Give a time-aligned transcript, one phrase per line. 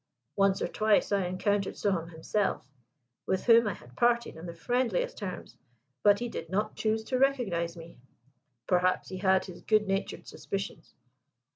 [0.35, 2.65] Once or twice I encountered Souham himself,
[3.27, 5.55] with whom I had parted on the friendliest terms:
[6.01, 7.99] but he did not choose to recognise me
[8.65, 10.95] perhaps he had his good natured suspicions.